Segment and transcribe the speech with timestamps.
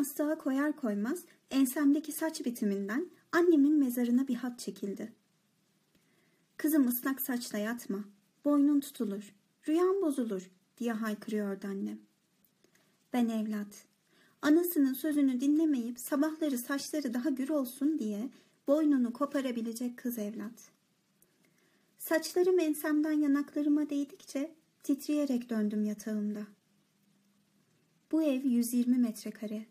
[0.00, 5.12] yastığa koyar koymaz ensemdeki saç bitiminden annemin mezarına bir hat çekildi.
[6.56, 8.04] Kızım ıslak saçla yatma,
[8.44, 9.34] boynun tutulur,
[9.68, 11.98] rüyan bozulur diye haykırıyordu annem.
[13.12, 13.84] Ben evlat,
[14.42, 18.30] anasının sözünü dinlemeyip sabahları saçları daha gür olsun diye
[18.66, 20.70] boynunu koparabilecek kız evlat.
[21.98, 26.46] Saçlarım ensemden yanaklarıma değdikçe titreyerek döndüm yatağımda.
[28.12, 29.69] Bu ev 120 metrekare.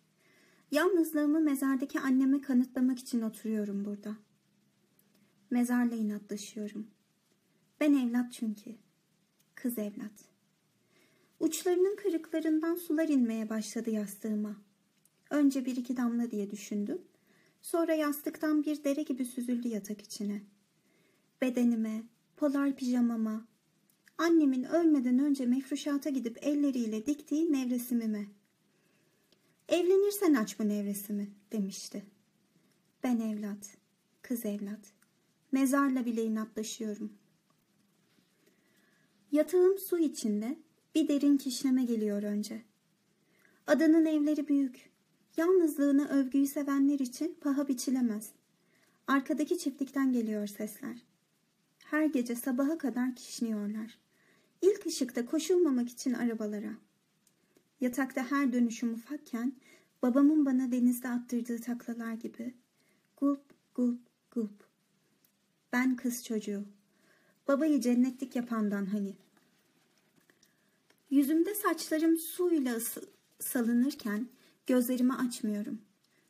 [0.72, 4.16] Yalnızlığımı mezardaki anneme kanıtlamak için oturuyorum burada.
[5.50, 6.88] Mezarla inatlaşıyorum.
[7.80, 8.76] Ben evlat çünkü.
[9.56, 10.30] Kız evlat.
[11.40, 14.56] Uçlarının kırıklarından sular inmeye başladı yastığıma.
[15.30, 17.02] Önce bir iki damla diye düşündüm.
[17.62, 20.42] Sonra yastıktan bir dere gibi süzüldü yatak içine.
[21.42, 22.04] Bedenime,
[22.38, 23.48] polar pijamama,
[24.18, 28.39] annemin ölmeden önce mefruşata gidip elleriyle diktiği nevresimime.
[29.70, 32.04] Evlenirsen aç bu nevresimi demişti.
[33.04, 33.78] Ben evlat,
[34.22, 34.80] kız evlat,
[35.52, 37.14] mezarla bile inatlaşıyorum.
[39.32, 40.58] Yatağım su içinde
[40.96, 42.62] bir derin kişneme geliyor önce.
[43.68, 44.90] Adanın evleri büyük.
[45.38, 48.32] Yalnızlığını övgüyü sevenler için paha biçilemez.
[49.08, 51.06] Arkadaki çiftlikten geliyor sesler.
[51.86, 54.00] Her gece sabaha kadar kişniyorlar.
[54.62, 56.89] İlk ışıkta koşulmamak için arabalara.
[57.82, 59.54] Yatakta her dönüşüm ufakken
[60.02, 62.54] babamın bana denizde attırdığı taklalar gibi.
[63.18, 63.44] Gulp,
[63.76, 64.00] gulp,
[64.32, 64.64] gulp.
[65.74, 66.66] Ben kız çocuğu.
[67.48, 69.16] Babayı cennetlik yapandan hani.
[71.10, 72.80] Yüzümde saçlarım suyla
[73.40, 74.30] salınırken
[74.68, 75.82] gözlerimi açmıyorum.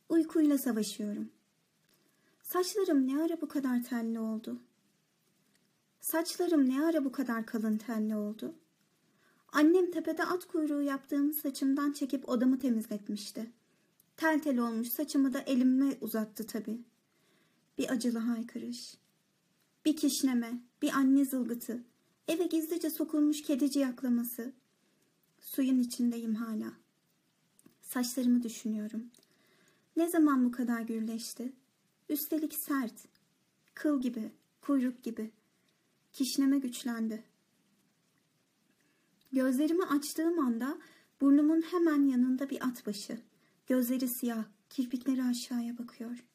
[0.10, 1.30] Uykuyla savaşıyorum.
[2.44, 4.60] Saçlarım ne ara bu kadar telli oldu?
[6.02, 8.56] Saçlarım ne ara bu kadar kalın telli oldu?
[9.52, 13.52] Annem tepede at kuyruğu yaptığım saçımdan çekip odamı temizletmişti.
[14.18, 16.82] Tel tel olmuş saçımı da elime uzattı tabii.
[17.78, 18.98] Bir acılı haykırış.
[19.86, 21.84] Bir kişneme, bir anne zılgıtı.
[22.28, 24.54] Eve gizlice sokulmuş kedici yaklaması.
[25.40, 26.74] Suyun içindeyim hala.
[27.82, 29.10] Saçlarımı düşünüyorum.
[29.96, 31.54] Ne zaman bu kadar gürleşti?
[32.10, 32.94] Üstelik sert.
[33.74, 35.32] Kıl gibi, kuyruk gibi.
[36.14, 37.24] Kişneme güçlendi.
[39.32, 40.78] Gözlerimi açtığım anda
[41.22, 43.20] burnumun hemen yanında bir at başı.
[43.68, 46.26] Gözleri siyah, kirpikleri aşağıya bakıyor.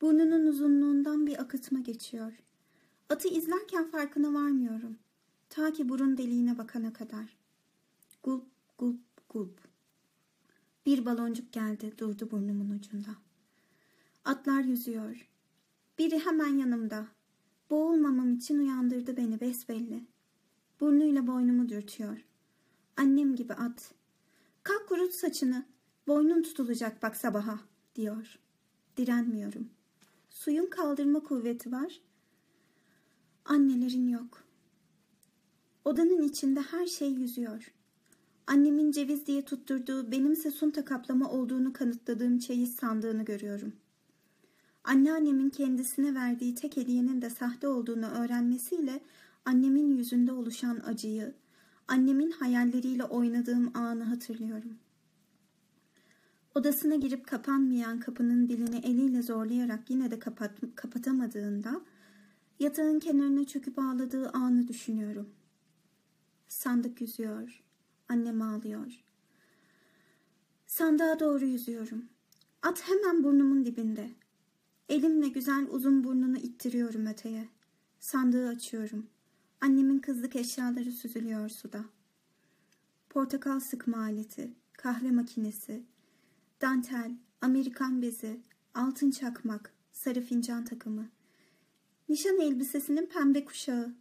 [0.00, 2.32] Burnunun uzunluğundan bir akıtma geçiyor.
[3.08, 4.98] Atı izlerken farkına varmıyorum.
[5.50, 7.36] Ta ki burun deliğine bakana kadar.
[8.22, 8.44] Gulp,
[8.78, 9.60] gulp, gulp.
[10.86, 13.10] Bir baloncuk geldi, durdu burnumun ucunda.
[14.24, 15.28] Atlar yüzüyor.
[15.98, 17.06] Biri hemen yanımda.
[17.70, 20.04] Boğulmamam için uyandırdı beni besbelli.
[20.80, 22.24] Burnuyla boynumu dürtüyor.
[22.96, 23.94] Annem gibi at.
[24.62, 25.64] Kalk kurut saçını.
[26.06, 27.60] Boynun tutulacak bak sabaha
[27.96, 28.38] diyor.
[28.96, 29.70] Direnmiyorum.
[30.30, 32.00] Suyun kaldırma kuvveti var.
[33.44, 34.44] Annelerin yok.
[35.84, 37.72] Odanın içinde her şey yüzüyor.
[38.46, 43.72] Annemin ceviz diye tutturduğu benimse sunta kaplama olduğunu kanıtladığım çeyiz sandığını görüyorum.
[44.84, 49.00] Anneannemin kendisine verdiği tek hediyenin de sahte olduğunu öğrenmesiyle
[49.48, 51.34] annemin yüzünde oluşan acıyı,
[51.88, 54.78] annemin hayalleriyle oynadığım anı hatırlıyorum.
[56.54, 61.80] Odasına girip kapanmayan kapının dilini eliyle zorlayarak yine de kapat, kapatamadığında
[62.60, 65.28] yatağın kenarına çöküp ağladığı anı düşünüyorum.
[66.48, 67.62] Sandık yüzüyor,
[68.08, 69.04] annem ağlıyor.
[70.66, 72.04] Sandığa doğru yüzüyorum.
[72.62, 74.10] At hemen burnumun dibinde.
[74.88, 77.48] Elimle güzel uzun burnunu ittiriyorum öteye.
[78.00, 79.06] Sandığı açıyorum.
[79.60, 81.84] Annemin kızlık eşyaları süzülüyor suda.
[83.10, 85.82] Portakal sıkma aleti, kahve makinesi,
[86.60, 88.40] dantel, Amerikan bezi,
[88.74, 91.08] altın çakmak, sarı fincan takımı.
[92.08, 93.94] Nişan elbisesinin pembe kuşağı,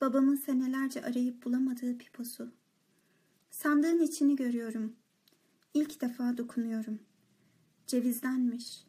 [0.00, 2.52] babamın senelerce arayıp bulamadığı piposu.
[3.50, 4.96] Sandığın içini görüyorum.
[5.74, 6.98] İlk defa dokunuyorum.
[7.86, 8.84] Cevizlenmiş.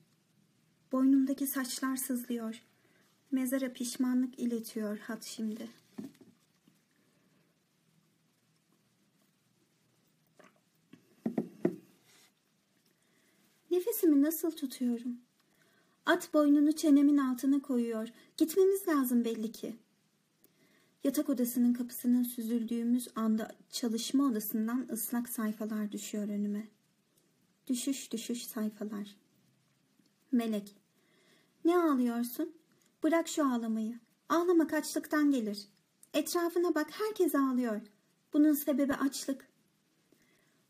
[0.92, 2.64] Boynumdaki saçlar sızlıyor.
[3.32, 5.89] Mezara pişmanlık iletiyor hat şimdi.''
[13.80, 15.18] Nefesimi nasıl tutuyorum?
[16.06, 18.08] At boynunu çenemin altına koyuyor.
[18.38, 19.76] Gitmemiz lazım belli ki.
[21.04, 26.68] Yatak odasının kapısının süzüldüğümüz anda çalışma odasından ıslak sayfalar düşüyor önüme.
[27.68, 29.16] Düşüş düşüş sayfalar.
[30.32, 30.76] Melek.
[31.66, 32.54] Ne ağlıyorsun?
[33.04, 34.00] Bırak şu ağlamayı.
[34.30, 35.68] Ağlama kaçlıktan gelir.
[36.14, 37.82] Etrafına bak herkes ağlıyor.
[38.34, 39.48] Bunun sebebi açlık.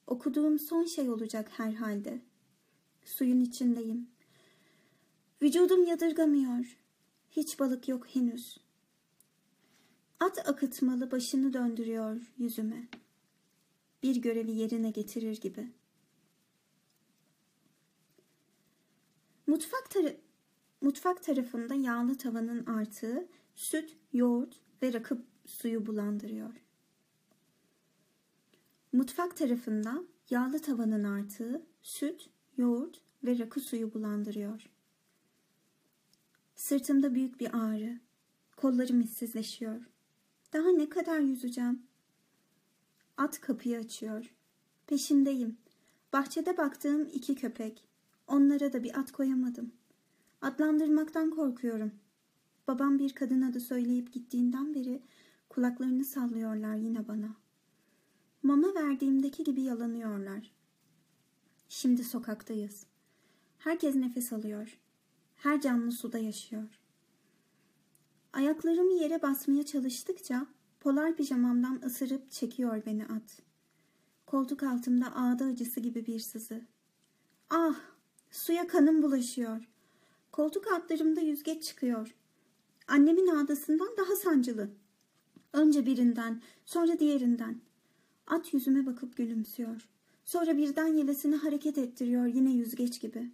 [0.07, 2.28] Okuduğum son şey olacak herhalde.
[3.05, 4.07] Suyun içindeyim.
[5.41, 6.77] Vücudum yadırgamıyor.
[7.31, 8.57] Hiç balık yok henüz.
[10.19, 12.87] At akıtmalı başını döndürüyor yüzüme.
[14.03, 15.71] Bir görevi yerine getirir gibi.
[19.47, 20.15] Mutfak, tar
[20.81, 26.53] mutfak tarafında yağlı tavanın artığı süt, yoğurt ve rakı suyu bulandırıyor.
[28.93, 32.29] Mutfak tarafında yağlı tavanın artığı süt,
[32.59, 34.69] yoğurt ve rakı suyu bulandırıyor.
[36.55, 37.99] Sırtımda büyük bir ağrı.
[38.57, 39.89] Kollarım hissizleşiyor.
[40.53, 41.81] Daha ne kadar yüzeceğim?
[43.17, 44.35] At kapıyı açıyor.
[44.87, 45.57] Peşindeyim.
[46.13, 47.87] Bahçede baktığım iki köpek.
[48.27, 49.71] Onlara da bir at koyamadım.
[50.41, 51.91] Adlandırmaktan korkuyorum.
[52.67, 55.01] Babam bir kadın adı söyleyip gittiğinden beri
[55.49, 57.35] kulaklarını sallıyorlar yine bana.
[58.43, 60.58] Mama verdiğimdeki gibi yalanıyorlar.
[61.69, 62.85] Şimdi sokaktayız.
[63.57, 64.79] Herkes nefes alıyor.
[65.35, 66.79] Her canlı suda yaşıyor.
[68.33, 70.47] Ayaklarımı yere basmaya çalıştıkça
[70.79, 73.41] polar pijamamdan ısırıp çekiyor beni at.
[74.25, 76.61] Koltuk altımda ağda acısı gibi bir sızı.
[77.49, 77.75] Ah!
[78.31, 79.69] Suya kanım bulaşıyor.
[80.31, 82.15] Koltuk altlarımda yüzgeç çıkıyor.
[82.87, 84.69] Annemin ağdasından daha sancılı.
[85.53, 87.61] Önce birinden, sonra diğerinden.
[88.27, 89.89] At yüzüme bakıp gülümsüyor.
[90.29, 93.31] Sonra birden yelesini hareket ettiriyor yine yüzgeç gibi.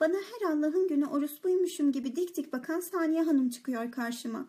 [0.00, 4.48] Bana her Allah'ın günü orospuymuşum gibi dik dik bakan Saniye Hanım çıkıyor karşıma.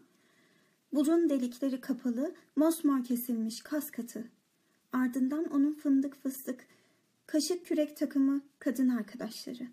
[0.93, 4.31] Burun delikleri kapalı, mosmor kesilmiş kas katı.
[4.93, 6.67] Ardından onun fındık fıstık,
[7.25, 9.67] kaşık kürek takımı kadın arkadaşları.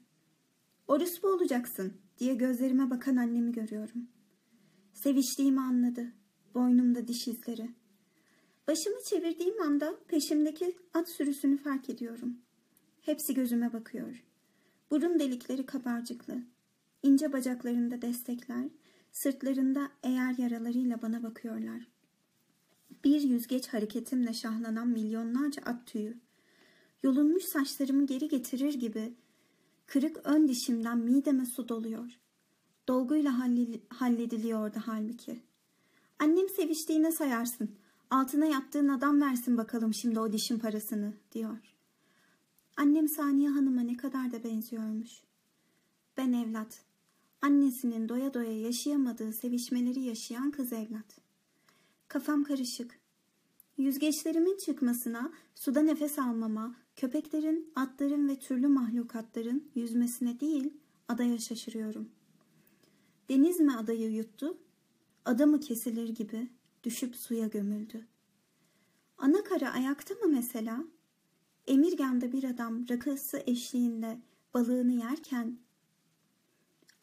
[0.89, 4.09] Orospu olacaksın diye gözlerime bakan annemi görüyorum.
[4.93, 6.13] Seviştiğimi anladı.
[6.55, 7.69] Boynumda diş izleri.
[8.69, 12.37] Başımı çevirdiğim anda peşimdeki at sürüsünü fark ediyorum.
[13.01, 14.25] Hepsi gözüme bakıyor.
[14.91, 16.43] Burun delikleri kabarcıklı.
[17.03, 18.69] İnce bacaklarında destekler,
[19.13, 21.89] sırtlarında eğer yaralarıyla bana bakıyorlar.
[23.05, 26.17] Bir yüzgeç hareketimle şahlanan milyonlarca at tüyü.
[27.03, 29.15] Yolunmuş saçlarımı geri getirir gibi
[29.87, 32.21] kırık ön dişimden mideme su doluyor.
[32.89, 33.39] Dolguyla
[33.89, 35.41] hallediliyordu halbuki.
[36.19, 37.79] Annem seviştiğine sayarsın.
[38.11, 41.59] Altına yattığın adam versin bakalım şimdi o dişin parasını diyor.
[42.77, 45.11] Annem Saniye Hanım'a ne kadar da benziyormuş.
[46.17, 46.83] Ben evlat.
[47.43, 51.21] Annesinin doya doya yaşayamadığı sevişmeleri yaşayan kız evlat.
[52.09, 52.99] Kafam karışık.
[53.79, 60.75] Yüzgeçlerimin çıkmasına, suda nefes almama, köpeklerin, atların ve türlü mahlukatların yüzmesine değil,
[61.09, 62.09] adaya şaşırıyorum.
[63.29, 64.59] Deniz mi adayı yuttu,
[65.25, 66.49] ada mı kesilir gibi
[66.87, 68.07] düşüp suya gömüldü.
[69.19, 70.85] Ana kara ayakta mı mesela?
[71.67, 74.21] Emirgan'da bir adam rakısı eşliğinde
[74.55, 75.59] balığını yerken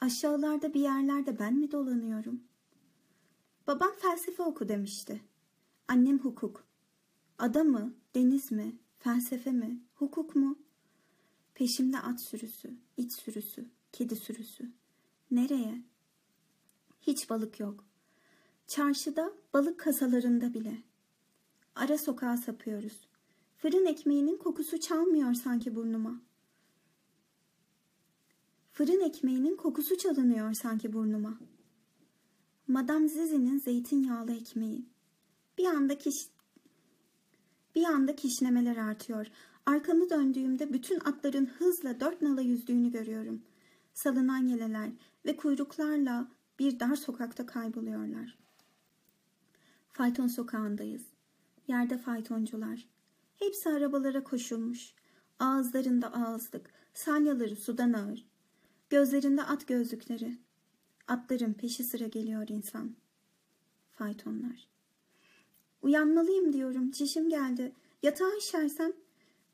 [0.02, 2.44] aşağılarda bir yerlerde ben mi dolanıyorum?
[3.68, 5.22] Babam felsefe oku demişti.
[5.88, 6.68] Annem hukuk.
[7.38, 10.60] Ada mı, deniz mi, felsefe mi, hukuk mu?
[11.54, 14.72] Peşimde at sürüsü, it sürüsü, kedi sürüsü.
[15.32, 15.84] Nereye?
[17.02, 17.93] Hiç balık yok.
[18.67, 20.77] Çarşıda, balık kasalarında bile.
[21.75, 23.08] Ara sokağa sapıyoruz.
[23.58, 26.22] Fırın ekmeğinin kokusu çalmıyor sanki burnuma.
[28.72, 31.39] Fırın ekmeğinin kokusu çalınıyor sanki burnuma.
[32.67, 34.86] Madame Zizi'nin zeytinyağlı ekmeği.
[35.58, 36.15] Bir anda kiş...
[37.75, 39.27] Bir anda kişnemeler artıyor.
[39.65, 43.41] Arkamı döndüğümde bütün atların hızla dört nala yüzdüğünü görüyorum.
[43.93, 44.89] Salınan yeleler
[45.25, 46.27] ve kuyruklarla
[46.60, 48.43] bir dar sokakta kayboluyorlar.
[49.94, 51.04] Fayton sokağındayız.
[51.68, 52.88] Yerde faytoncular.
[53.36, 54.94] Hepsi arabalara koşulmuş.
[55.40, 58.26] Ağızlarında ağızlık, salyaları sudan ağır.
[58.90, 60.38] Gözlerinde at gözlükleri.
[61.08, 62.96] Atların peşi sıra geliyor insan.
[63.92, 64.68] Faytonlar.
[65.82, 66.92] Uyanmalıyım diyorum.
[66.92, 67.74] Çişim geldi.
[68.04, 68.94] Yatağa işersem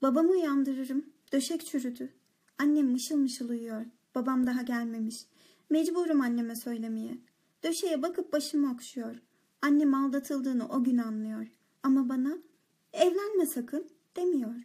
[0.02, 1.06] babamı uyandırırım.
[1.34, 2.10] Döşek çürüdü.
[2.58, 3.86] Annem mışıl mışıl uyuyor.
[4.16, 5.26] Babam daha gelmemiş.
[5.70, 7.18] Mecburum anneme söylemeye.
[7.64, 9.16] Döşeye bakıp başımı okşuyor.
[9.62, 11.48] Annem aldatıldığını o gün anlıyor.
[11.84, 12.38] Ama bana
[12.94, 14.56] evlenme sakın demiyor.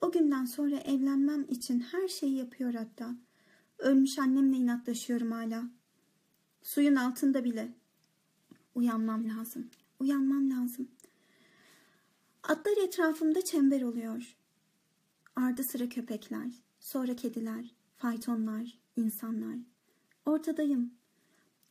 [0.00, 3.14] O günden sonra evlenmem için her şeyi yapıyor hatta.
[3.78, 5.64] Ölmüş annemle inatlaşıyorum hala.
[6.62, 7.74] Suyun altında bile.
[8.74, 9.70] Uyanmam lazım.
[10.00, 10.88] Uyanmam lazım.
[12.42, 14.36] Atlar etrafımda çember oluyor.
[15.36, 19.58] Ardı sıra köpekler, sonra kediler, faytonlar, insanlar.
[20.26, 20.94] Ortadayım.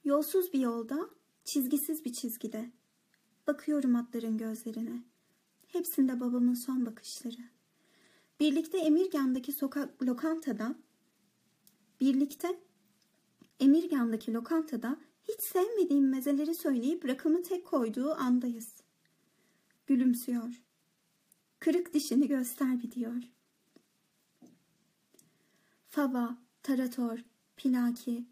[0.04, 1.10] Yolsuz bir yolda,
[1.46, 2.72] çizgisiz bir çizgide.
[3.48, 5.04] Bakıyorum atların gözlerine.
[5.68, 7.42] Hepsinde babamın son bakışları.
[8.40, 10.76] Birlikte Emirgan'daki sokak lokantada
[12.02, 12.60] birlikte
[13.60, 14.98] Emirgan'daki lokantada
[15.28, 18.74] hiç sevmediğim mezeleri söyleyip rakımı tek koyduğu andayız.
[19.88, 20.62] Gülümsüyor.
[21.60, 23.24] Kırık dişini göster bir diyor.
[25.90, 27.26] Fava, tarator,
[27.58, 28.26] pilaki,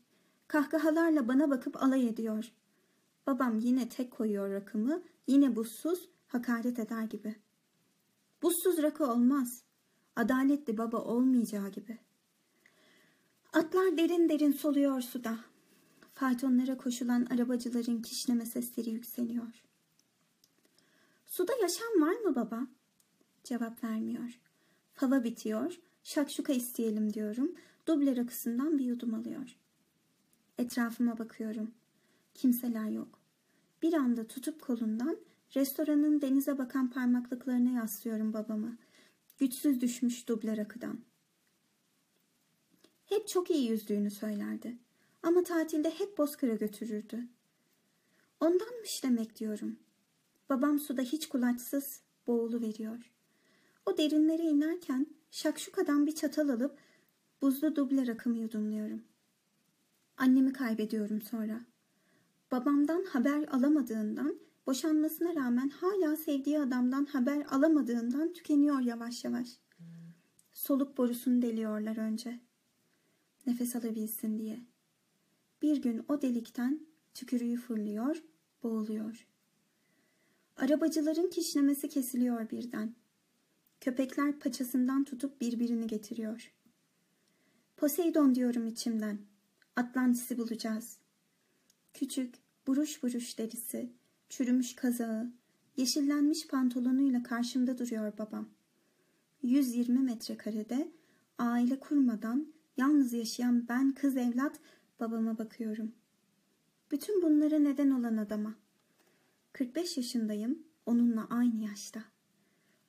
[0.48, 2.52] kahkahalarla bana bakıp alay ediyor.
[3.28, 7.36] Babam yine tek koyuyor rakımı, yine buzsuz, hakaret eder gibi.
[8.42, 9.64] Buzsuz rakı olmaz.
[10.16, 11.98] Adaletli baba olmayacağı gibi.
[13.54, 15.40] Atlar derin derin soluyor suda.
[16.14, 19.64] Faytonlara koşulan arabacıların kişneme sesleri yükseliyor.
[21.26, 22.68] Suda yaşam var mı baba?
[23.44, 24.40] Cevap vermiyor.
[24.94, 25.80] Fava bitiyor.
[26.04, 27.56] Şakşuka isteyelim diyorum.
[27.88, 29.56] Duble rakısından bir yudum alıyor.
[30.58, 31.72] Etrafıma bakıyorum.
[32.34, 33.20] Kimseler yok.
[33.82, 35.18] Bir anda tutup kolundan
[35.56, 38.78] restoranın denize bakan parmaklıklarına yaslıyorum babamı.
[39.38, 41.00] Güçsüz düşmüş duble rakıdan.
[43.06, 44.78] Hep çok iyi yüzdüğünü söylerdi.
[45.24, 47.28] Ama tatilde hep Bozkır'a götürürdü.
[48.40, 49.80] Ondanmış demek diyorum.
[50.50, 53.12] Babam suda hiç kulaçsız boğulu veriyor.
[53.86, 56.78] O derinlere inerken şakşukadan bir çatal alıp
[57.42, 59.04] buzlu duble rakımı yudumluyorum.
[60.18, 61.62] Annemi kaybediyorum sonra.
[62.52, 69.48] Babamdan haber alamadığından, boşanmasına rağmen hala sevdiği adamdan haber alamadığından tükeniyor yavaş yavaş.
[70.54, 72.40] Soluk borusunu deliyorlar önce.
[73.48, 74.60] Nefes alabilsin diye.
[75.62, 78.24] Bir gün o delikten tükürüğü fırlıyor,
[78.64, 79.28] boğuluyor.
[80.58, 82.96] Arabacıların kişnemesi kesiliyor birden.
[83.82, 86.54] Köpekler paçasından tutup birbirini getiriyor.
[87.78, 89.20] Poseidon diyorum içimden.
[89.76, 90.98] Atlantis'i bulacağız.
[91.94, 92.36] Küçük,
[92.68, 93.90] buruş buruş derisi,
[94.30, 95.32] çürümüş kazağı,
[95.78, 98.50] yeşillenmiş pantolonuyla karşımda duruyor babam.
[99.44, 100.92] 120 metrekarede
[101.38, 104.60] aile kurmadan yalnız yaşayan ben kız evlat
[105.00, 105.92] babama bakıyorum.
[106.92, 108.56] Bütün bunlara neden olan adama.
[109.54, 112.04] 45 yaşındayım, onunla aynı yaşta.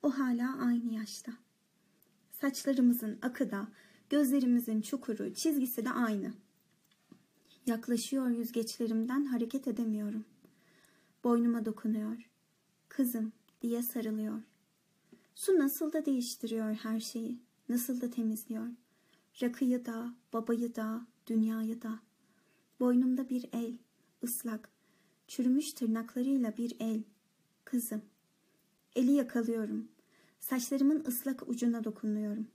[0.03, 1.31] O hala aynı yaşta.
[2.31, 3.67] Saçlarımızın akı da,
[4.09, 6.33] gözlerimizin çukuru, çizgisi de aynı.
[7.65, 10.25] Yaklaşıyor yüzgeçlerimden hareket edemiyorum.
[11.23, 12.29] Boynuma dokunuyor.
[12.89, 14.41] Kızım diye sarılıyor.
[15.35, 17.39] Su nasıl da değiştiriyor her şeyi,
[17.69, 18.67] nasıl da temizliyor.
[19.41, 21.99] Rakıyı da, babayı da, dünyayı da.
[22.79, 23.77] Boynumda bir el,
[24.23, 24.69] ıslak,
[25.27, 27.03] çürümüş tırnaklarıyla bir el.
[27.65, 28.01] Kızım.
[28.95, 29.87] Eli yakalıyorum.
[30.39, 32.47] Saçlarımın ıslak ucuna dokunuyorum.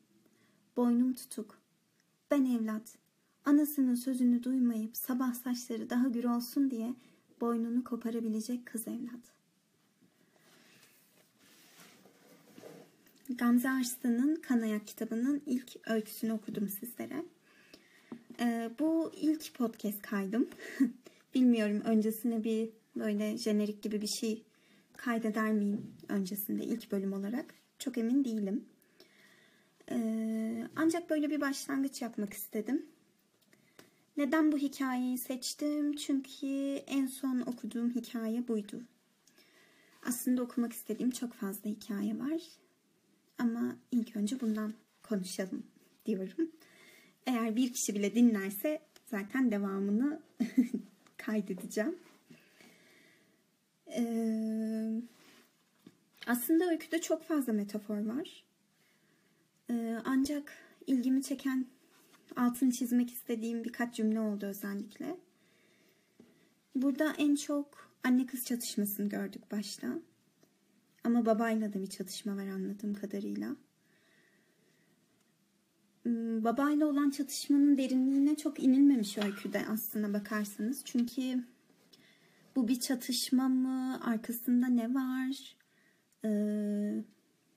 [0.76, 1.58] Boynum tutuk.
[2.30, 2.98] Ben evlat.
[3.44, 6.94] Anasının sözünü duymayıp sabah saçları daha gür olsun diye
[7.40, 9.38] boynunu koparabilecek kız evlat.
[13.28, 17.24] Gamze Arslan'ın Kanayak kitabının ilk öyküsünü okudum sizlere.
[18.40, 20.48] Ee, bu ilk podcast kaydım.
[21.34, 24.44] Bilmiyorum öncesine bir böyle jenerik gibi bir şey
[24.96, 27.54] kaydeder miyim öncesinde ilk bölüm olarak.
[27.78, 28.64] Çok emin değilim.
[29.90, 32.86] Ee, ancak böyle bir başlangıç yapmak istedim.
[34.18, 35.96] Neden bu hikayeyi seçtim?
[35.96, 38.80] Çünkü en son okuduğum hikaye buydu.
[40.02, 42.40] Aslında okumak istediğim çok fazla hikaye var.
[43.38, 45.62] Ama ilk önce bundan konuşalım
[46.06, 46.50] diyorum.
[47.26, 50.20] Eğer bir kişi bile dinlerse zaten devamını
[51.16, 51.98] kaydedeceğim.
[53.86, 55.02] Ee,
[56.26, 58.44] aslında öyküde çok fazla metafor var.
[59.70, 60.52] Ee, ancak
[60.86, 61.66] ilgimi çeken,
[62.36, 65.16] altını çizmek istediğim birkaç cümle oldu özellikle.
[66.74, 69.98] Burada en çok anne kız çatışmasını gördük başta.
[71.04, 73.56] Ama babayla da bir çatışma var anladığım kadarıyla.
[76.02, 80.82] Hmm, babayla olan çatışmanın derinliğine çok inilmemiş öyküde aslına bakarsanız.
[80.84, 81.44] Çünkü
[82.56, 84.00] bu bir çatışma mı?
[84.04, 85.56] Arkasında ne var?
[86.24, 87.04] Ee,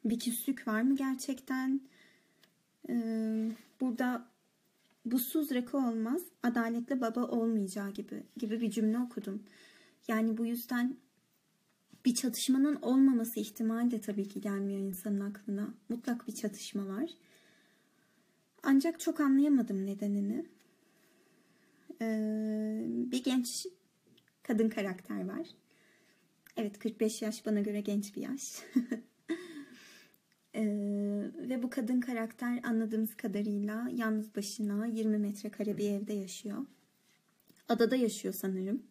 [0.06, 1.82] bir küslük var mı gerçekten?
[2.90, 3.52] Ee,
[3.82, 4.11] burada
[5.12, 9.44] buzsuz rakı olmaz, adaletli baba olmayacağı gibi gibi bir cümle okudum.
[10.08, 10.98] Yani bu yüzden
[12.06, 15.74] bir çatışmanın olmaması ihtimali de tabii ki gelmiyor insanın aklına.
[15.90, 17.10] Mutlak bir çatışma var.
[18.64, 20.46] Ancak çok anlayamadım nedenini.
[22.02, 23.68] Ee, bir genç
[24.44, 25.48] kadın karakter var.
[26.58, 28.64] Evet 45 yaş bana göre genç bir yaş.
[30.56, 31.01] ee,
[31.36, 36.66] ve bu kadın karakter anladığımız kadarıyla yalnız başına 20 metrekare bir evde yaşıyor.
[37.70, 38.84] Adada yaşıyor sanırım.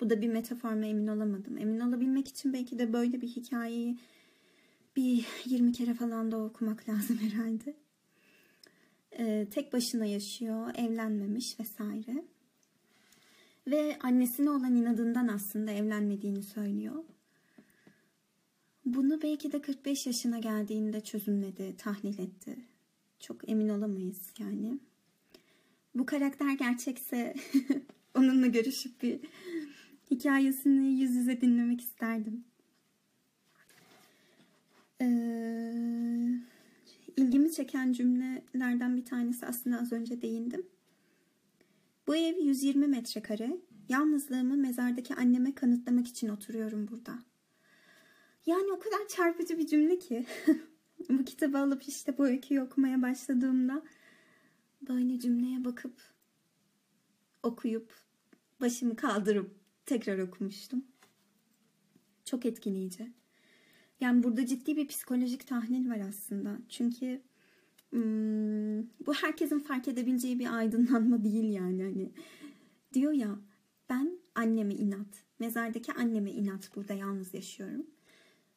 [0.00, 1.58] Bu da bir metafor mu emin olamadım.
[1.58, 3.98] Emin olabilmek için belki de böyle bir hikayeyi
[4.96, 7.76] Bir 20 kere falan da okumak lazım herhalde.
[9.18, 12.24] Ee, tek başına yaşıyor, evlenmemiş vesaire.
[13.66, 17.04] Ve annesine olan inadından aslında evlenmediğini söylüyor.
[18.84, 22.56] Bunu belki de 45 yaşına geldiğinde çözümledi, tahlil etti.
[23.20, 24.78] Çok emin olamayız yani.
[25.94, 27.34] Bu karakter gerçekse
[28.14, 29.20] onunla görüşüp bir
[30.10, 32.44] hikayesini yüz yüze dinlemek isterdim.
[35.00, 35.72] Ee,
[37.16, 40.66] ilgimi çeken cümlelerden bir tanesi aslında az önce değindim.
[42.06, 43.56] Bu ev 120 metrekare.
[43.88, 47.18] Yalnızlığımı mezardaki anneme kanıtlamak için oturuyorum burada.
[48.46, 50.26] Yani o kadar çarpıcı bir cümle ki.
[51.10, 53.82] bu kitabı alıp işte bu öyküyü okumaya başladığımda
[54.88, 55.94] böyle cümleye bakıp
[57.42, 57.94] okuyup
[58.60, 59.50] başımı kaldırıp
[59.86, 60.84] tekrar okumuştum.
[62.24, 63.12] Çok etkileyici.
[64.00, 66.58] Yani burada ciddi bir psikolojik tahlil var aslında.
[66.68, 67.22] Çünkü
[69.06, 71.82] bu herkesin fark edebileceği bir aydınlanma değil yani.
[71.82, 72.12] Hani
[72.94, 73.38] diyor ya
[73.90, 77.86] ben anneme inat, mezardaki anneme inat burada yalnız yaşıyorum.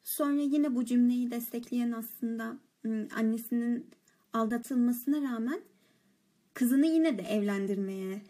[0.05, 2.57] Sonra yine bu cümleyi destekleyen aslında
[3.15, 3.89] annesinin
[4.33, 5.61] aldatılmasına rağmen
[6.53, 8.21] kızını yine de evlendirmeye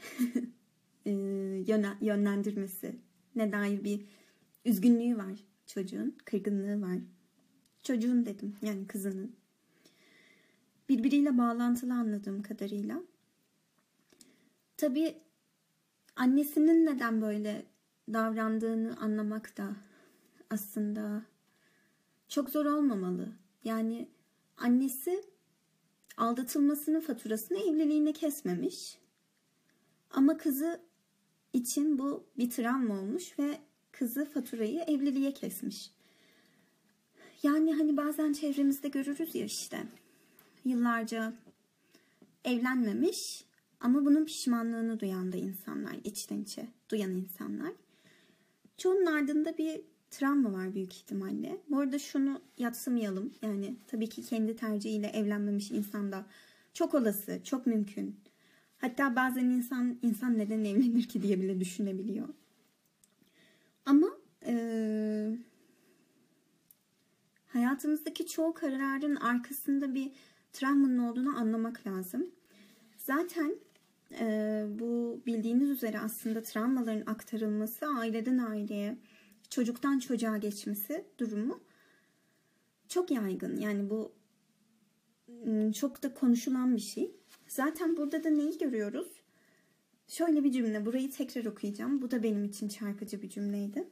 [2.01, 2.95] yönlendirmesi
[3.35, 4.05] ne dair bir
[4.65, 6.97] üzgünlüğü var çocuğun, kırgınlığı var.
[7.83, 9.35] Çocuğun dedim yani kızının.
[10.89, 13.01] Birbiriyle bağlantılı anladığım kadarıyla.
[14.77, 15.17] Tabii
[16.15, 17.65] annesinin neden böyle
[18.13, 19.75] davrandığını anlamak da
[20.49, 21.25] aslında
[22.27, 23.27] çok zor olmamalı.
[23.63, 24.09] Yani
[24.57, 25.23] annesi
[26.17, 28.97] aldatılmasının faturasını evliliğine kesmemiş.
[30.11, 30.81] Ama kızı
[31.53, 33.59] için bu bir travma olmuş ve
[33.91, 35.91] kızı faturayı evliliğe kesmiş.
[37.43, 39.83] Yani hani bazen çevremizde görürüz ya işte
[40.65, 41.33] yıllarca
[42.43, 43.45] evlenmemiş
[43.79, 47.71] ama bunun pişmanlığını duyan da insanlar, içten içe duyan insanlar.
[48.77, 51.57] Çoğunun ardında bir travma var büyük ihtimalle.
[51.69, 53.33] Bu arada şunu yatsımayalım.
[53.41, 56.25] Yani tabii ki kendi tercihiyle evlenmemiş insanda
[56.73, 58.15] çok olası, çok mümkün.
[58.77, 62.27] Hatta bazen insan insan neden evlenir ki diye bile düşünebiliyor.
[63.85, 64.07] Ama
[64.45, 65.37] e,
[67.47, 70.11] hayatımızdaki çoğu kararın arkasında bir
[70.53, 72.27] travmanın olduğunu anlamak lazım.
[72.97, 73.55] Zaten
[74.19, 78.97] e, bu bildiğiniz üzere aslında travmaların aktarılması aileden aileye,
[79.55, 81.59] çocuktan çocuğa geçmesi durumu
[82.87, 83.57] çok yaygın.
[83.57, 84.11] Yani bu
[85.73, 87.15] çok da konuşulan bir şey.
[87.47, 89.07] Zaten burada da neyi görüyoruz?
[90.07, 92.01] Şöyle bir cümle, burayı tekrar okuyacağım.
[92.01, 93.87] Bu da benim için çarpıcı bir cümleydi.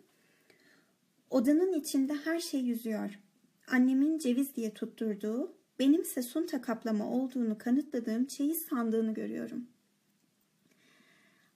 [1.29, 3.19] Odanın içinde her şey yüzüyor.
[3.67, 9.67] Annemin ceviz diye tutturduğu, benimse sunta kaplama olduğunu kanıtladığım çeyiz sandığını görüyorum.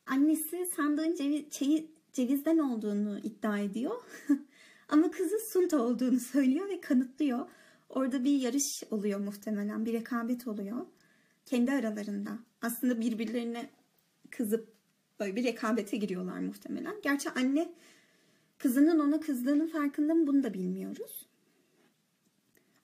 [0.06, 4.02] Annesi sandığın ceviz, çeyiz, cevizden olduğunu iddia ediyor.
[4.90, 7.50] Ama kızı sunta olduğunu söylüyor ve kanıtlıyor.
[7.90, 10.86] Orada bir yarış oluyor muhtemelen, bir rekabet oluyor.
[11.46, 12.40] Kendi aralarında.
[12.62, 13.70] Aslında birbirlerine
[14.30, 14.74] kızıp
[15.20, 16.96] böyle bir rekabete giriyorlar muhtemelen.
[17.04, 17.74] Gerçi anne
[18.58, 21.28] kızının ona kızdığının farkında mı bunu da bilmiyoruz.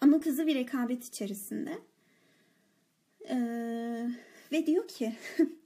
[0.01, 1.77] Ama kızı bir rekabet içerisinde.
[3.29, 4.09] Ee,
[4.51, 5.15] ve diyor ki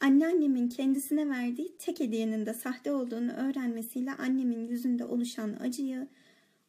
[0.00, 6.08] anneannemin kendisine verdiği tek hediyenin de sahte olduğunu öğrenmesiyle annemin yüzünde oluşan acıyı,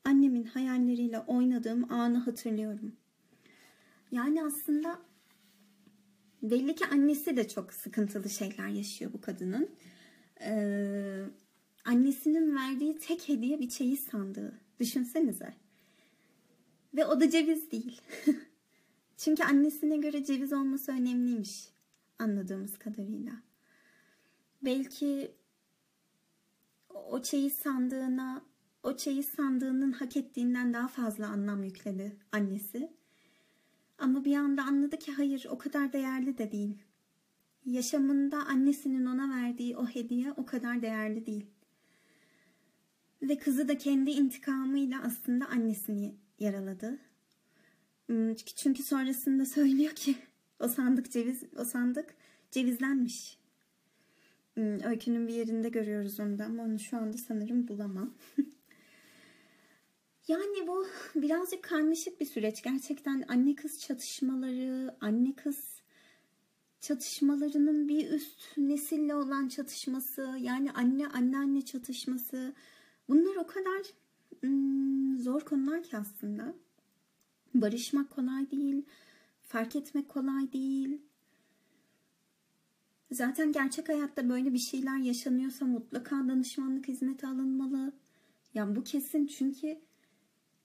[0.05, 2.95] annemin hayalleriyle oynadığım anı hatırlıyorum.
[4.11, 4.99] Yani aslında
[6.43, 9.69] belli ki annesi de çok sıkıntılı şeyler yaşıyor bu kadının.
[10.41, 11.23] Ee,
[11.85, 14.53] annesinin verdiği tek hediye bir çeyiz sandığı.
[14.79, 15.53] Düşünsenize.
[16.95, 18.01] Ve o da ceviz değil.
[19.17, 21.70] Çünkü annesine göre ceviz olması önemliymiş
[22.21, 23.33] anladığımız kadarıyla.
[24.61, 25.35] Belki
[26.89, 28.41] o çeyiz sandığına,
[28.83, 32.93] o çeyiz sandığının hak ettiğinden daha fazla anlam yükledi annesi.
[33.97, 36.77] Ama bir anda anladı ki hayır o kadar değerli de değil.
[37.65, 41.45] Yaşamında annesinin ona verdiği o hediye o kadar değerli değil.
[43.21, 46.99] Ve kızı da kendi intikamıyla aslında annesini yaraladı.
[48.05, 50.15] Hmm, çünkü sonrasında söylüyor ki
[50.61, 52.15] o sandık ceviz, o sandık
[52.51, 53.37] cevizlenmiş.
[54.53, 58.13] Hmm, öykünün bir yerinde görüyoruz onu da ama onu şu anda sanırım bulamam.
[60.27, 62.61] Yani bu birazcık karmaşık bir süreç.
[62.63, 65.81] Gerçekten anne kız çatışmaları, anne kız
[66.81, 72.53] çatışmalarının bir üst nesille olan çatışması, yani anne anneanne çatışması.
[73.09, 73.81] Bunlar o kadar
[74.41, 76.53] hmm, zor konular ki aslında.
[77.53, 78.85] Barışmak kolay değil.
[79.51, 81.01] Fark etmek kolay değil.
[83.11, 87.93] Zaten gerçek hayatta böyle bir şeyler yaşanıyorsa mutlaka danışmanlık hizmeti alınmalı.
[88.53, 89.79] Ya bu kesin çünkü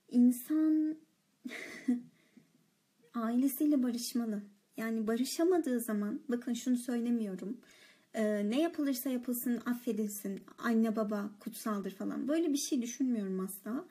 [0.09, 0.97] insan
[3.15, 4.43] ailesiyle barışmalı.
[4.77, 7.61] Yani barışamadığı zaman bakın şunu söylemiyorum.
[8.15, 10.41] Ee, ne yapılırsa yapılsın affedilsin.
[10.59, 12.29] Anne baba kutsaldır falan.
[12.29, 13.85] Böyle bir şey düşünmüyorum asla.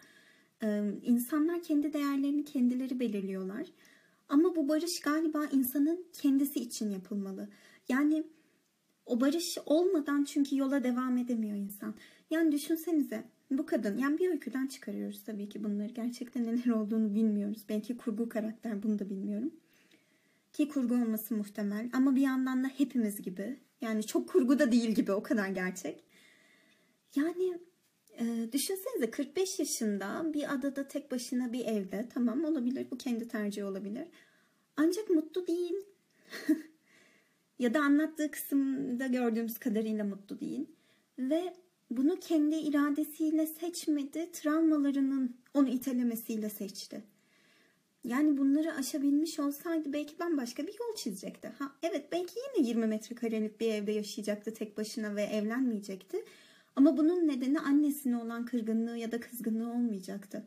[0.63, 3.67] Ee, insanlar kendi değerlerini kendileri belirliyorlar.
[4.29, 7.49] Ama bu barış galiba insanın kendisi için yapılmalı.
[7.89, 8.23] Yani
[9.05, 11.95] o barış olmadan çünkü yola devam edemiyor insan.
[12.29, 15.91] Yani düşünsenize bu kadın yani bir öyküden çıkarıyoruz tabii ki bunları.
[15.91, 17.65] Gerçekten neler olduğunu bilmiyoruz.
[17.69, 19.53] Belki kurgu karakter bunu da bilmiyorum.
[20.53, 23.59] Ki kurgu olması muhtemel ama bir yandan da hepimiz gibi.
[23.81, 26.03] Yani çok kurgu da değil gibi o kadar gerçek.
[27.15, 27.59] Yani
[28.19, 33.65] e, düşünsenize 45 yaşında bir adada tek başına bir evde tamam olabilir bu kendi tercihi
[33.65, 34.07] olabilir.
[34.77, 35.75] Ancak mutlu değil.
[37.59, 40.65] ya da anlattığı kısımda gördüğümüz kadarıyla mutlu değil.
[41.19, 41.53] Ve
[41.91, 47.03] bunu kendi iradesiyle seçmedi, travmalarının onu itelemesiyle seçti.
[48.03, 51.47] Yani bunları aşabilmiş olsaydı belki bambaşka bir yol çizecekti.
[51.47, 56.17] Ha, evet belki yine 20 metrekarelik bir evde yaşayacaktı tek başına ve evlenmeyecekti.
[56.75, 60.45] Ama bunun nedeni annesine olan kırgınlığı ya da kızgınlığı olmayacaktı.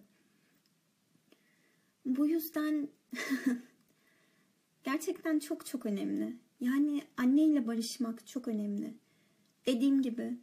[2.06, 2.88] Bu yüzden
[4.84, 6.36] gerçekten çok çok önemli.
[6.60, 8.94] Yani anneyle barışmak çok önemli.
[9.66, 10.38] Dediğim gibi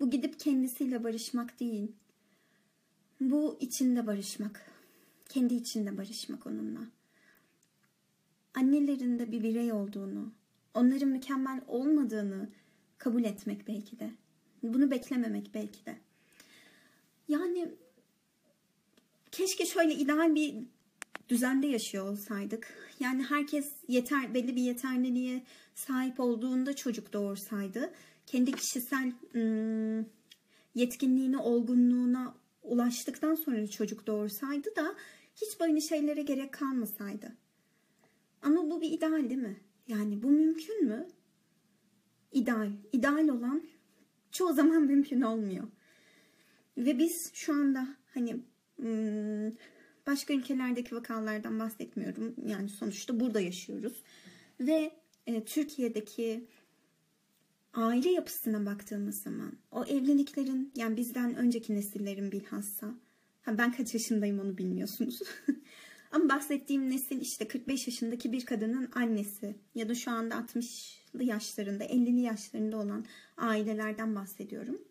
[0.00, 1.92] bu gidip kendisiyle barışmak değil.
[3.20, 4.70] Bu içinde barışmak.
[5.28, 6.80] Kendi içinde barışmak onunla.
[8.54, 10.32] Annelerin de bir birey olduğunu,
[10.74, 12.48] onların mükemmel olmadığını
[12.98, 14.10] kabul etmek belki de.
[14.72, 15.96] Bunu beklememek belki de.
[17.28, 17.68] Yani
[19.32, 20.54] keşke şöyle ideal bir
[21.28, 22.74] düzende yaşıyor olsaydık.
[23.00, 25.42] Yani herkes yeter belli bir yeterliliğe
[25.74, 27.92] sahip olduğunda çocuk doğursaydı
[28.26, 30.06] kendi kişisel ım,
[30.74, 34.94] yetkinliğine, olgunluğuna ulaştıktan sonra çocuk doğursaydı da
[35.36, 37.32] hiç böyle şeylere gerek kalmasaydı.
[38.42, 39.60] Ama bu bir ideal değil mi?
[39.88, 41.08] Yani bu mümkün mü?
[42.32, 42.70] İdeal.
[42.92, 43.62] İdeal olan
[44.34, 45.64] çoğu zaman mümkün olmuyor.
[46.76, 48.36] Ve biz şu anda hani
[50.06, 52.34] başka ülkelerdeki vakalardan bahsetmiyorum.
[52.46, 54.02] Yani sonuçta burada yaşıyoruz.
[54.60, 54.92] Ve
[55.26, 56.46] e, Türkiye'deki
[57.74, 62.94] aile yapısına baktığımız zaman o evliliklerin yani bizden önceki nesillerin bilhassa
[63.42, 65.22] ha ben kaç yaşındayım onu bilmiyorsunuz.
[66.12, 71.84] Ama bahsettiğim nesil işte 45 yaşındaki bir kadının annesi ya da şu anda 60'lı yaşlarında
[71.84, 73.04] 50'li yaşlarında olan
[73.36, 74.82] ailelerden bahsediyorum.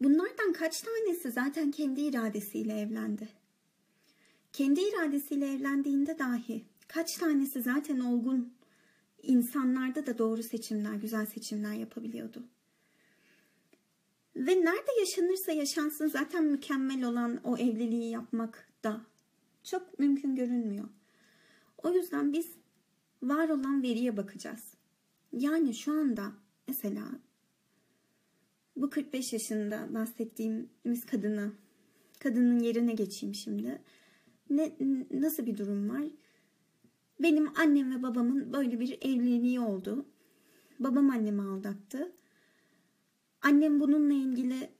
[0.00, 3.28] Bunlardan kaç tanesi zaten kendi iradesiyle evlendi?
[4.52, 8.52] Kendi iradesiyle evlendiğinde dahi kaç tanesi zaten olgun
[9.22, 12.42] insanlarda da doğru seçimler, güzel seçimler yapabiliyordu.
[14.36, 19.00] Ve nerede yaşanırsa yaşansın zaten mükemmel olan o evliliği yapmak da
[19.64, 20.88] çok mümkün görünmüyor.
[21.82, 22.46] O yüzden biz
[23.22, 24.77] var olan veriye bakacağız.
[25.32, 26.32] Yani şu anda
[26.68, 27.04] mesela
[28.76, 31.52] bu 45 yaşında bahsettiğimiz kadını,
[32.18, 33.82] kadının yerine geçeyim şimdi.
[34.50, 34.76] Ne,
[35.10, 36.04] nasıl bir durum var?
[37.22, 40.06] Benim annem ve babamın böyle bir evliliği oldu.
[40.78, 42.12] Babam annemi aldattı.
[43.42, 44.70] Annem bununla ilgili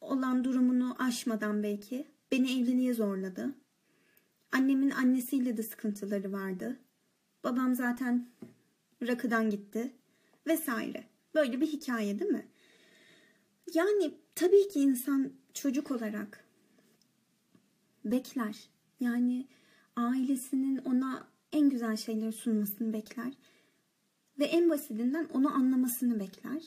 [0.00, 3.54] olan durumunu aşmadan belki beni evliliğe zorladı.
[4.52, 6.76] Annemin annesiyle de sıkıntıları vardı.
[7.44, 8.28] Babam zaten
[9.02, 9.92] rakıdan gitti
[10.46, 11.04] vesaire.
[11.34, 12.46] Böyle bir hikaye değil mi?
[13.74, 16.44] Yani tabii ki insan çocuk olarak
[18.04, 18.68] bekler.
[19.00, 19.46] Yani
[19.96, 23.32] ailesinin ona en güzel şeyleri sunmasını bekler.
[24.38, 26.62] Ve en basitinden onu anlamasını bekler.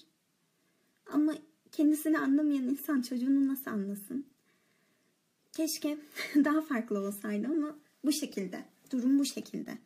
[1.05, 1.33] Ama
[1.71, 4.25] kendisini anlamayan insan çocuğunu nasıl anlasın?
[5.51, 5.97] Keşke
[6.35, 8.65] daha farklı olsaydı ama bu şekilde.
[8.91, 9.77] Durum bu şekilde.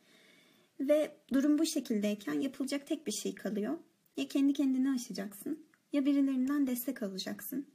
[0.80, 3.78] Ve durum bu şekildeyken yapılacak tek bir şey kalıyor.
[4.16, 7.66] Ya kendi kendini aşacaksın ya birilerinden destek alacaksın.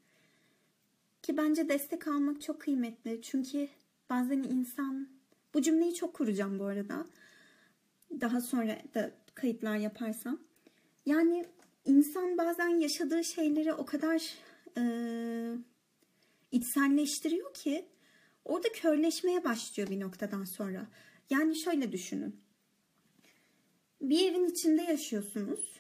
[1.22, 3.22] Ki bence destek almak çok kıymetli.
[3.22, 3.68] Çünkü
[4.10, 5.08] bazen insan
[5.54, 7.06] bu cümleyi çok kuracağım bu arada.
[8.22, 10.40] Daha sonra da kayıtlar yaparsam.
[11.06, 11.46] Yani
[11.86, 14.34] insan bazen yaşadığı şeyleri o kadar
[14.78, 14.84] e,
[16.52, 17.86] içselleştiriyor ki
[18.46, 20.88] orada körleşmeye başlıyor bir noktadan sonra.
[21.30, 22.36] Yani şöyle düşünün.
[24.02, 25.80] Bir evin içinde yaşıyorsunuz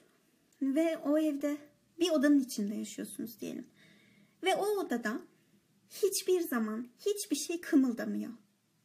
[0.62, 1.58] ve o evde
[2.00, 3.68] bir odanın içinde yaşıyorsunuz diyelim.
[4.44, 5.22] Ve o odada
[5.90, 8.32] hiçbir zaman hiçbir şey kımıldamıyor.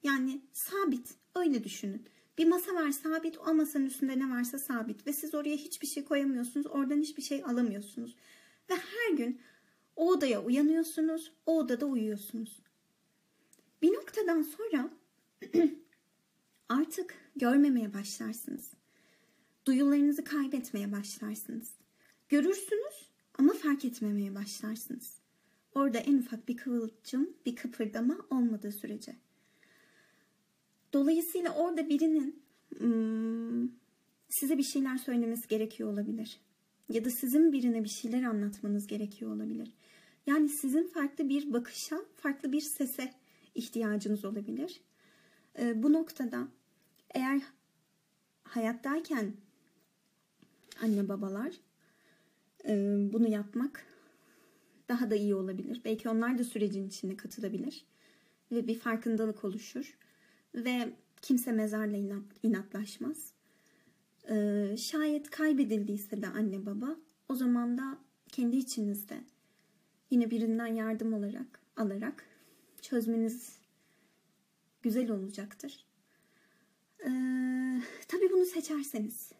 [0.02, 1.14] Yani sabit.
[1.34, 2.06] Öyle düşünün.
[2.38, 3.38] Bir masa var sabit.
[3.38, 5.06] O masanın üstünde ne varsa sabit.
[5.06, 6.66] Ve siz oraya hiçbir şey koyamıyorsunuz.
[6.66, 8.16] Oradan hiçbir şey alamıyorsunuz.
[8.70, 9.40] Ve her gün
[9.96, 11.32] o odaya uyanıyorsunuz.
[11.46, 12.62] O odada uyuyorsunuz.
[13.82, 14.90] Bir noktadan sonra
[16.68, 18.73] artık görmemeye başlarsınız.
[19.66, 21.70] Duyularınızı kaybetmeye başlarsınız.
[22.28, 25.18] Görürsünüz ama fark etmemeye başlarsınız.
[25.74, 29.16] Orada en ufak bir kıvılcım, bir kıpırdama olmadığı sürece.
[30.92, 32.42] Dolayısıyla orada birinin
[32.78, 33.68] hmm,
[34.28, 36.40] size bir şeyler söylemesi gerekiyor olabilir.
[36.88, 39.74] Ya da sizin birine bir şeyler anlatmanız gerekiyor olabilir.
[40.26, 43.14] Yani sizin farklı bir bakışa, farklı bir sese
[43.54, 44.80] ihtiyacınız olabilir.
[45.58, 46.48] Ee, bu noktada
[47.14, 47.40] eğer
[48.44, 49.32] hayattayken
[50.82, 51.52] anne babalar
[53.12, 53.86] bunu yapmak
[54.88, 55.80] daha da iyi olabilir.
[55.84, 57.84] Belki onlar da sürecin içine katılabilir
[58.52, 59.98] ve bir farkındalık oluşur
[60.54, 63.32] ve kimse mezarla inatlaşmaz.
[64.30, 66.96] Ee, şayet kaybedildiyse de anne baba
[67.28, 69.24] o zaman da kendi içinizde
[70.10, 72.24] yine birinden yardım olarak alarak
[72.82, 73.58] çözmeniz
[74.82, 75.86] güzel olacaktır.
[77.00, 79.32] Ee, tabii bunu seçerseniz.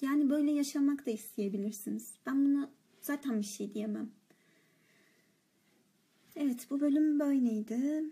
[0.00, 2.14] Yani böyle yaşamak da isteyebilirsiniz.
[2.26, 4.10] Ben buna zaten bir şey diyemem.
[6.36, 8.04] Evet bu bölüm böyleydi.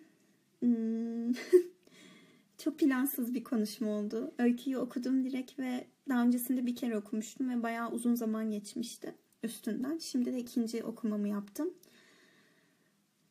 [0.61, 1.33] Hmm.
[2.59, 4.35] Çok plansız bir konuşma oldu.
[4.38, 9.99] Öyküyü okudum direkt ve daha öncesinde bir kere okumuştum ve bayağı uzun zaman geçmişti üstünden.
[9.99, 11.75] Şimdi de ikinci okumamı yaptım.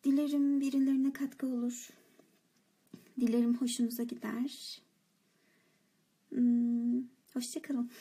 [0.04, 1.90] Dilerim birilerine katkı olur.
[3.20, 4.82] Dilerim hoşunuza gider.
[6.30, 7.92] Hmm, hoşçakalın.